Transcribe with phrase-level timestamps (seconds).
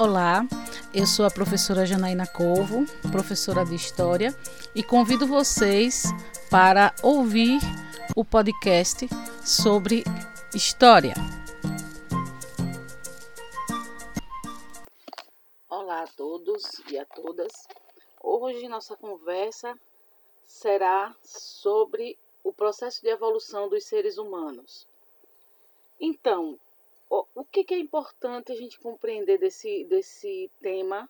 [0.00, 0.46] Olá,
[0.94, 4.32] eu sou a professora Janaína Corvo, professora de História,
[4.72, 6.04] e convido vocês
[6.48, 7.58] para ouvir
[8.14, 9.08] o podcast
[9.44, 10.04] sobre
[10.54, 11.14] História.
[15.68, 17.66] Olá a todos e a todas.
[18.22, 19.76] Hoje nossa conversa
[20.46, 24.86] será sobre o processo de evolução dos seres humanos.
[26.00, 26.56] Então,
[27.10, 31.08] o que, que é importante a gente compreender desse, desse tema,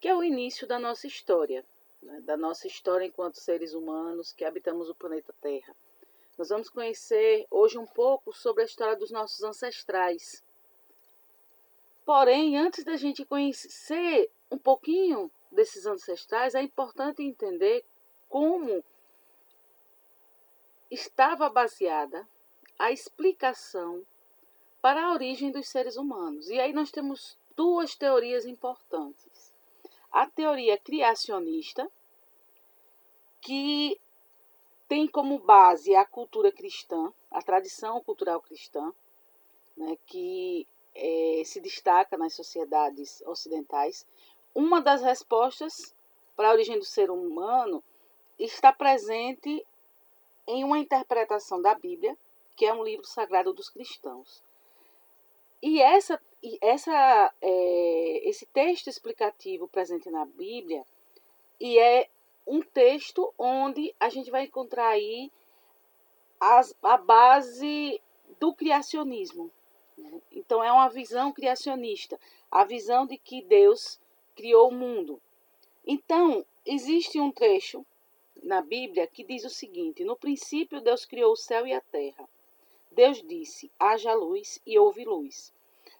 [0.00, 1.64] que é o início da nossa história,
[2.02, 2.20] né?
[2.22, 5.74] da nossa história enquanto seres humanos que habitamos o planeta Terra.
[6.38, 10.44] Nós vamos conhecer hoje um pouco sobre a história dos nossos ancestrais.
[12.04, 17.84] Porém, antes da gente conhecer um pouquinho desses ancestrais, é importante entender
[18.28, 18.84] como
[20.90, 22.28] estava baseada
[22.78, 24.04] a explicação
[24.86, 26.48] para a origem dos seres humanos.
[26.48, 29.52] E aí nós temos duas teorias importantes.
[30.12, 31.90] A teoria criacionista,
[33.40, 34.00] que
[34.86, 38.92] tem como base a cultura cristã, a tradição cultural cristã,
[39.76, 44.06] né, que é, se destaca nas sociedades ocidentais.
[44.54, 45.96] Uma das respostas
[46.36, 47.82] para a origem do ser humano
[48.38, 49.66] está presente
[50.46, 52.16] em uma interpretação da Bíblia,
[52.54, 54.46] que é um livro sagrado dos cristãos.
[55.68, 56.22] E essa,
[56.62, 60.86] essa, é, esse texto explicativo presente na Bíblia
[61.58, 62.08] e é
[62.46, 65.28] um texto onde a gente vai encontrar aí
[66.38, 68.00] as, a base
[68.38, 69.50] do criacionismo.
[69.98, 70.22] Né?
[70.30, 72.16] Então é uma visão criacionista,
[72.48, 73.98] a visão de que Deus
[74.36, 75.20] criou o mundo.
[75.84, 77.84] Então existe um trecho
[78.40, 82.28] na Bíblia que diz o seguinte: No princípio Deus criou o céu e a terra.
[82.92, 85.55] Deus disse: haja luz e houve luz.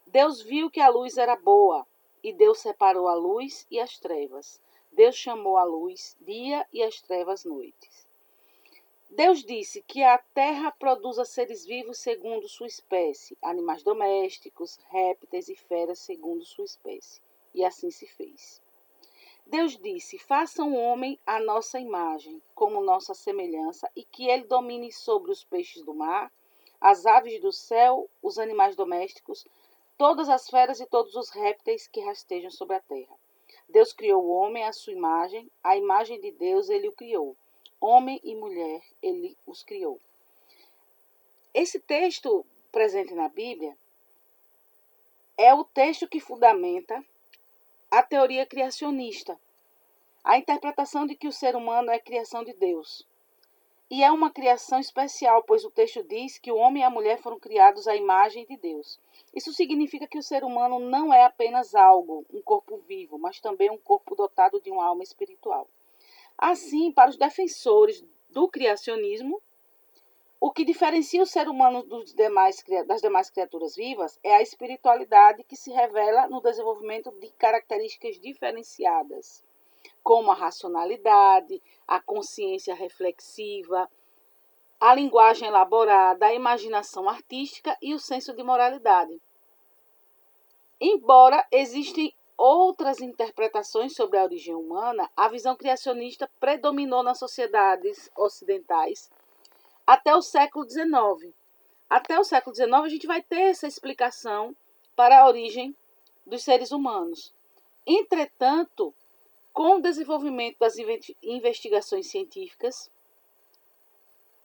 [0.06, 1.84] Deus viu que a luz era boa
[2.22, 4.60] e Deus separou a luz e as trevas.
[4.92, 8.06] Deus chamou a luz dia e as trevas noites.
[9.10, 15.56] Deus disse que a terra produza seres vivos segundo sua espécie, animais domésticos, répteis e
[15.56, 17.20] feras segundo sua espécie.
[17.52, 18.62] E assim se fez.
[19.44, 24.92] Deus disse: Faça um homem à nossa imagem, como nossa semelhança, e que ele domine
[24.92, 26.30] sobre os peixes do mar
[26.80, 29.46] as aves do céu, os animais domésticos,
[29.96, 33.14] todas as feras e todos os répteis que rastejam sobre a terra.
[33.68, 37.36] Deus criou o homem à sua imagem, a imagem de Deus ele o criou.
[37.80, 40.00] Homem e mulher ele os criou.
[41.52, 43.76] Esse texto presente na Bíblia
[45.36, 47.04] é o texto que fundamenta
[47.90, 49.38] a teoria criacionista,
[50.24, 53.06] a interpretação de que o ser humano é criação de Deus.
[53.88, 57.20] E é uma criação especial, pois o texto diz que o homem e a mulher
[57.20, 58.98] foram criados à imagem de Deus.
[59.32, 63.70] Isso significa que o ser humano não é apenas algo, um corpo vivo, mas também
[63.70, 65.68] um corpo dotado de uma alma espiritual.
[66.36, 69.40] Assim, para os defensores do criacionismo,
[70.40, 71.84] o que diferencia o ser humano
[72.16, 78.18] demais, das demais criaturas vivas é a espiritualidade que se revela no desenvolvimento de características
[78.18, 79.45] diferenciadas
[80.06, 83.90] como a racionalidade, a consciência reflexiva,
[84.78, 89.20] a linguagem elaborada, a imaginação artística e o senso de moralidade.
[90.80, 99.10] Embora existem outras interpretações sobre a origem humana, a visão criacionista predominou nas sociedades ocidentais
[99.84, 101.34] até o século XIX.
[101.90, 104.54] Até o século XIX, a gente vai ter essa explicação
[104.94, 105.74] para a origem
[106.24, 107.34] dos seres humanos.
[107.84, 108.94] Entretanto,
[109.56, 110.74] com o desenvolvimento das
[111.22, 112.90] investigações científicas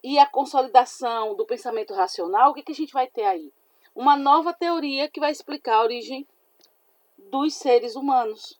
[0.02, 3.52] e a consolidação do pensamento racional, o que, que a gente vai ter aí?
[3.94, 6.26] Uma nova teoria que vai explicar a origem
[7.18, 8.58] dos seres humanos,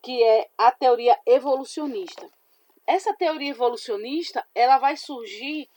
[0.00, 2.26] que é a teoria evolucionista.
[2.86, 5.68] Essa teoria evolucionista ela vai surgir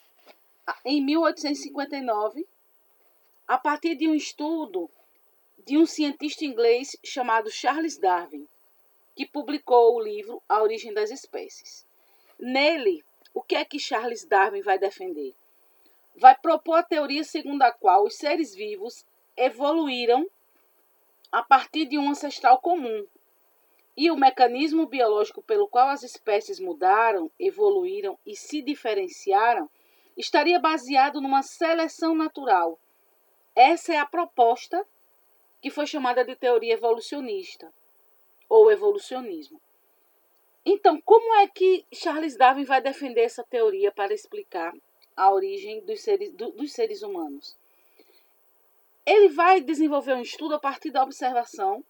[0.85, 2.47] em 1859
[3.45, 4.89] a partir de um estudo
[5.66, 8.47] de um cientista inglês chamado Charles Darwin
[9.17, 11.83] que publicou o livro A Origem das Espécies.
[12.39, 13.03] Nele,
[13.33, 15.33] o que é que Charles Darwin vai defender?
[16.15, 19.03] Vai propor a teoria segundo a qual os seres vivos
[19.35, 20.29] evoluíram
[21.31, 23.07] a partir de um ancestral comum.
[23.97, 29.67] E o mecanismo biológico pelo qual as espécies mudaram, evoluíram e se diferenciaram
[30.15, 32.77] estaria baseado numa seleção natural.
[33.55, 34.85] Essa é a proposta
[35.59, 37.73] que foi chamada de teoria evolucionista
[38.49, 39.59] ou evolucionismo.
[40.65, 44.73] Então, como é que Charles Darwin vai defender essa teoria para explicar
[45.15, 47.57] a origem dos seres, do, dos seres humanos?
[49.05, 51.83] Ele vai desenvolver um estudo a partir da observação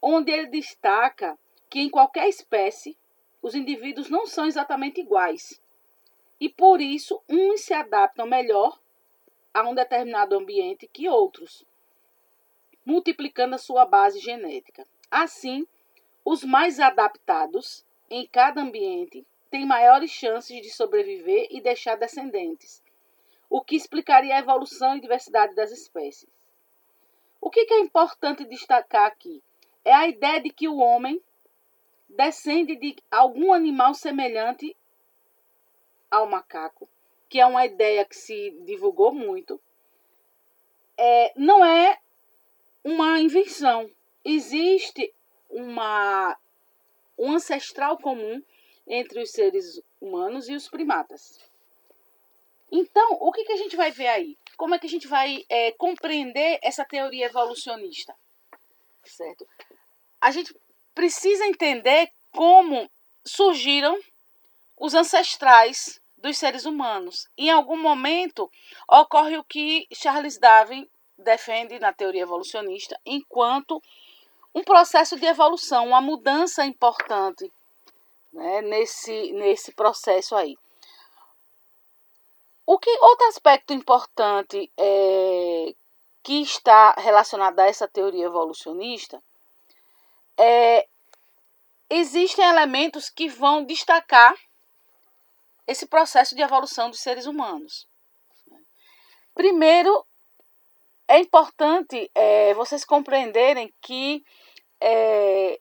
[0.00, 1.38] onde ele destaca
[1.70, 2.96] que em qualquer espécie
[3.40, 5.60] os indivíduos não são exatamente iguais
[6.40, 8.78] e por isso uns se adaptam melhor
[9.52, 11.64] a um determinado ambiente que outros,
[12.84, 14.86] multiplicando a sua base genética.
[15.10, 15.66] Assim,
[16.24, 22.82] os mais adaptados em cada ambiente têm maiores chances de sobreviver e deixar descendentes,
[23.48, 26.28] o que explicaria a evolução e diversidade das espécies.
[27.40, 29.42] O que é importante destacar aqui?
[29.84, 31.22] É a ideia de que o homem
[32.08, 34.76] descende de algum animal semelhante
[36.10, 36.88] ao macaco,
[37.28, 39.60] que é uma ideia que se divulgou muito.
[40.96, 41.98] É, não é
[42.82, 43.90] uma invenção.
[44.30, 45.10] Existe
[45.48, 46.36] uma,
[47.18, 48.42] um ancestral comum
[48.86, 51.40] entre os seres humanos e os primatas.
[52.70, 54.36] Então, o que, que a gente vai ver aí?
[54.54, 58.14] Como é que a gente vai é, compreender essa teoria evolucionista?
[59.02, 59.48] Certo?
[60.20, 60.54] A gente
[60.94, 62.86] precisa entender como
[63.24, 63.98] surgiram
[64.76, 67.26] os ancestrais dos seres humanos.
[67.38, 68.50] Em algum momento
[68.86, 70.86] ocorre o que Charles Darwin
[71.16, 73.82] defende na teoria evolucionista enquanto
[74.58, 77.52] um processo de evolução, uma mudança importante
[78.32, 80.56] né, nesse, nesse processo aí.
[82.66, 85.74] O que outro aspecto importante é,
[86.22, 89.22] que está relacionado a essa teoria evolucionista
[90.36, 90.86] é
[91.88, 94.34] existem elementos que vão destacar
[95.66, 97.86] esse processo de evolução dos seres humanos.
[99.34, 100.04] Primeiro,
[101.06, 104.22] é importante é, vocês compreenderem que
[104.80, 105.60] é,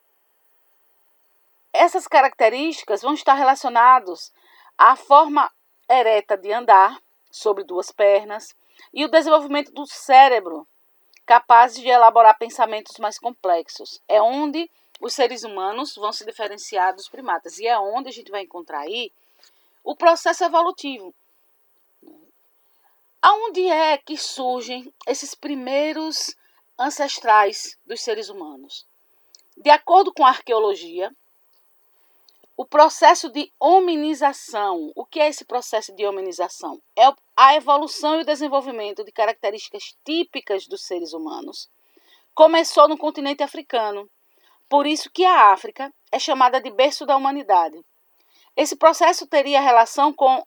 [1.73, 4.33] essas características vão estar relacionadas
[4.77, 5.51] à forma
[5.89, 6.99] ereta de andar
[7.31, 8.55] sobre duas pernas
[8.93, 10.67] e o desenvolvimento do cérebro
[11.25, 14.01] capaz de elaborar pensamentos mais complexos.
[14.07, 14.69] É onde
[14.99, 18.79] os seres humanos vão se diferenciar dos primatas e é onde a gente vai encontrar
[18.79, 19.11] aí
[19.83, 21.13] o processo evolutivo.
[23.21, 26.35] Aonde é que surgem esses primeiros
[26.79, 28.85] ancestrais dos seres humanos?
[29.57, 31.11] De acordo com a arqueologia,
[32.55, 34.91] o processo de hominização.
[34.95, 36.81] O que é esse processo de hominização?
[36.95, 37.03] É
[37.35, 41.69] a evolução e o desenvolvimento de características típicas dos seres humanos.
[42.33, 44.09] Começou no continente africano.
[44.67, 47.83] Por isso que a África é chamada de berço da humanidade.
[48.55, 50.45] Esse processo teria relação com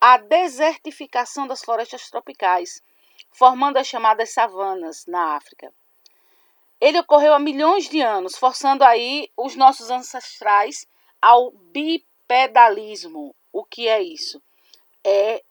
[0.00, 2.82] a desertificação das florestas tropicais,
[3.30, 5.72] formando as chamadas savanas na África.
[6.82, 10.84] Ele ocorreu há milhões de anos, forçando aí os nossos ancestrais
[11.20, 13.32] ao bipedalismo.
[13.52, 14.42] O que é isso?
[15.04, 15.44] É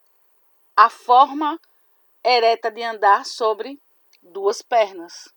[0.75, 1.57] a forma
[2.22, 3.80] ereta de andar sobre
[4.22, 5.33] duas pernas.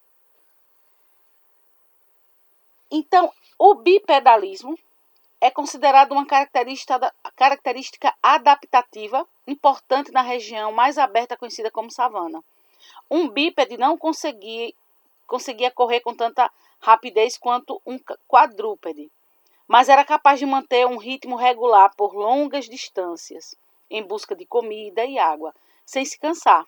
[2.90, 4.76] Então, o bipedalismo
[5.40, 7.12] é considerado uma característica,
[8.20, 12.42] adaptativa importante na região mais aberta conhecida como savana.
[13.08, 14.72] Um bípede não conseguia,
[15.26, 16.50] conseguia correr com tanta
[16.80, 17.98] rapidez quanto um
[18.28, 19.10] quadrúpede
[19.66, 23.54] mas era capaz de manter um ritmo regular por longas distâncias,
[23.90, 25.54] em busca de comida e água,
[25.86, 26.66] sem se cansar.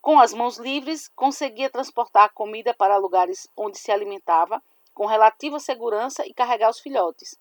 [0.00, 4.62] Com as mãos livres, conseguia transportar a comida para lugares onde se alimentava
[4.94, 7.38] com relativa segurança e carregar os filhotes,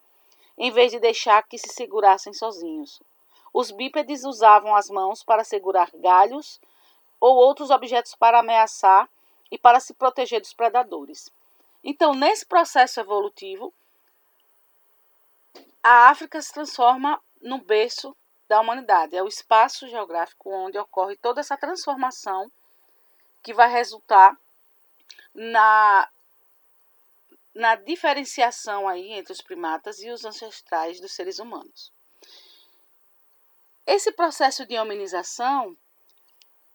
[0.57, 3.01] em vez de deixar que se segurassem sozinhos.
[3.53, 6.59] Os bípedes usavam as mãos para segurar galhos
[7.19, 9.09] ou outros objetos para ameaçar
[9.51, 11.31] e para se proteger dos predadores.
[11.83, 13.73] Então, nesse processo evolutivo,
[15.81, 18.15] a África se transforma no berço
[18.47, 19.15] da humanidade.
[19.15, 22.51] É o espaço geográfico onde ocorre toda essa transformação
[23.43, 24.37] que vai resultar
[25.33, 26.09] na,
[27.53, 31.91] na diferenciação aí entre os primatas e os ancestrais dos seres humanos.
[33.85, 35.77] Esse processo de hominização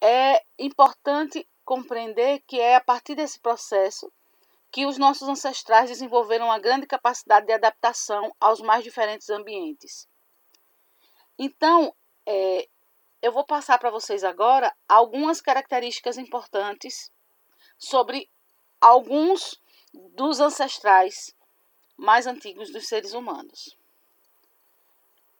[0.01, 4.11] é importante compreender que é a partir desse processo
[4.71, 10.07] que os nossos ancestrais desenvolveram uma grande capacidade de adaptação aos mais diferentes ambientes.
[11.37, 11.93] Então,
[12.25, 12.67] é,
[13.21, 17.11] eu vou passar para vocês agora algumas características importantes
[17.77, 18.29] sobre
[18.81, 19.61] alguns
[19.93, 21.35] dos ancestrais
[21.95, 23.77] mais antigos dos seres humanos.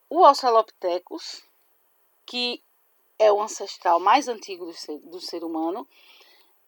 [0.09, 1.43] O Australopithecus,
[2.25, 2.63] que
[3.17, 5.87] é o ancestral mais antigo do ser, do ser humano,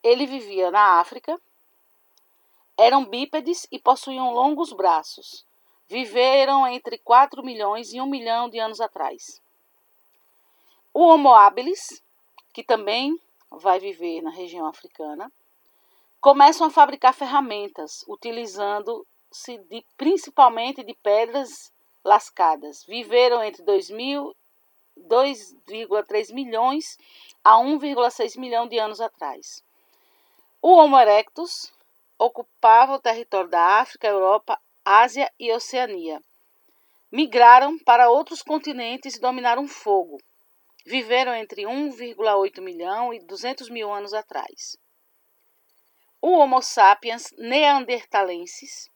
[0.03, 1.39] ele vivia na África
[2.77, 5.45] eram bípedes e possuíam longos braços.
[5.87, 9.41] Viveram entre 4 milhões e 1 milhão de anos atrás.
[10.93, 12.01] O Homo habilis,
[12.51, 15.31] que também vai viver na região africana,
[16.19, 19.61] começam a fabricar ferramentas, utilizando-se
[19.95, 21.71] principalmente de pedras
[22.03, 22.83] lascadas.
[22.85, 23.63] Viveram entre
[24.97, 26.97] 2,3 milhões
[27.43, 29.63] a 1,6 milhão de anos atrás.
[30.61, 31.71] O Homo erectus
[32.17, 36.21] ocupava o território da África, Europa, Ásia e Oceania.
[37.11, 40.17] Migraram para outros continentes e dominaram fogo.
[40.85, 44.77] Viveram entre 1,8 milhão e 200 mil anos atrás.
[46.21, 48.89] O Homo sapiens neandertalensis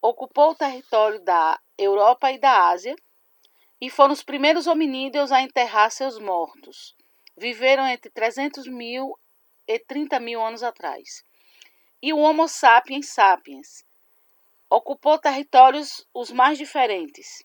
[0.00, 2.96] ocupou o território da Europa e da Ásia
[3.84, 6.96] e foram os primeiros hominídeos a enterrar seus mortos.
[7.36, 9.14] Viveram entre 300 mil
[9.68, 11.22] e 30 mil anos atrás.
[12.00, 13.84] E o Homo sapiens sapiens
[14.70, 17.44] ocupou territórios os mais diferentes.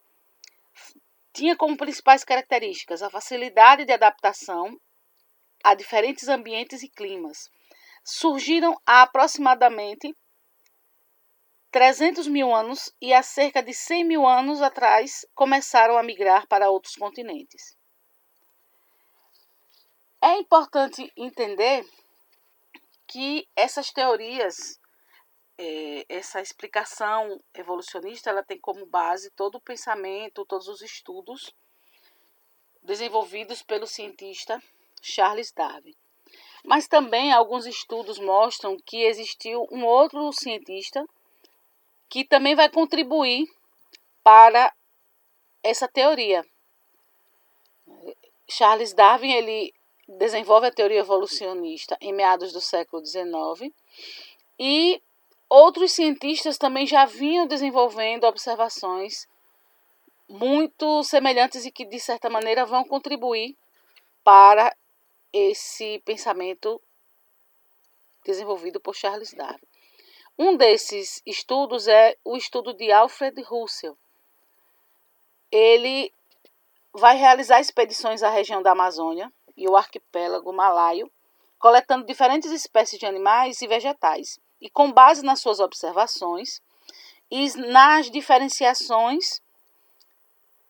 [1.34, 4.80] Tinha como principais características a facilidade de adaptação
[5.62, 7.50] a diferentes ambientes e climas.
[8.02, 10.16] Surgiram há aproximadamente
[11.72, 16.70] 300 mil anos e há cerca de 100 mil anos atrás começaram a migrar para
[16.70, 17.78] outros continentes.
[20.22, 21.86] É importante entender
[23.08, 24.80] que essas teorias,
[25.58, 31.54] é, essa explicação evolucionista, ela tem como base todo o pensamento, todos os estudos
[32.84, 34.62] desenvolvidos pelo cientista
[35.02, 35.96] Charles Darwin.
[36.66, 41.06] Mas também alguns estudos mostram que existiu um outro cientista
[42.10, 43.48] que também vai contribuir
[44.24, 44.74] para
[45.64, 46.46] essa teoria.
[48.50, 49.74] Charles Darwin ele
[50.08, 53.72] desenvolve a teoria evolucionista em meados do século XIX
[54.58, 55.02] e
[55.48, 59.28] outros cientistas também já vinham desenvolvendo observações
[60.28, 63.56] muito semelhantes e que de certa maneira vão contribuir
[64.24, 64.76] para
[65.32, 66.82] esse pensamento
[68.26, 69.69] desenvolvido por Charles Darwin.
[70.42, 73.98] Um desses estudos é o estudo de Alfred Russell.
[75.52, 76.14] Ele
[76.94, 81.12] vai realizar expedições à região da Amazônia e o arquipélago malaio,
[81.60, 84.40] coletando diferentes espécies de animais e vegetais.
[84.62, 86.62] E com base nas suas observações
[87.30, 89.42] e nas diferenciações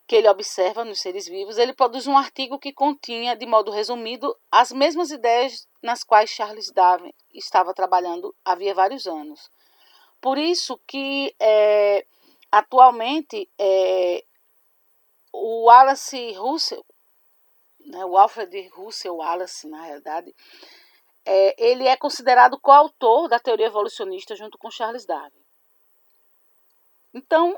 [0.07, 4.35] que ele observa nos seres vivos, ele produz um artigo que continha, de modo resumido,
[4.51, 9.51] as mesmas ideias nas quais Charles Darwin estava trabalhando havia vários anos.
[10.21, 12.05] Por isso que é,
[12.51, 14.23] atualmente é,
[15.31, 16.85] o Wallace Russell,
[17.79, 20.35] né, o Alfred Russell Wallace, na realidade,
[21.25, 25.31] é, ele é considerado coautor da teoria evolucionista junto com Charles Darwin.
[27.13, 27.57] Então,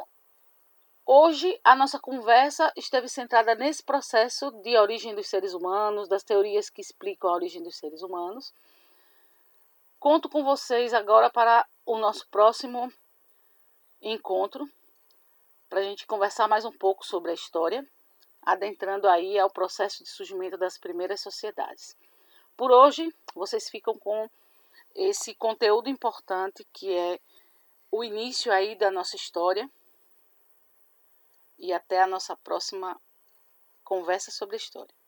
[1.06, 6.70] hoje a nossa conversa esteve centrada nesse processo de origem dos seres humanos, das teorias
[6.70, 8.54] que explicam a origem dos seres humanos.
[10.00, 12.92] Conto com vocês agora para o nosso próximo
[14.02, 14.70] encontro,
[15.70, 17.88] para a gente conversar mais um pouco sobre a história,
[18.42, 21.96] adentrando aí ao processo de surgimento das primeiras sociedades.
[22.58, 24.30] Por hoje, vocês ficam com
[24.96, 27.20] esse conteúdo importante que é
[27.92, 29.70] o início aí da nossa história
[31.58, 33.00] e até a nossa próxima
[33.84, 35.01] conversa sobre a história.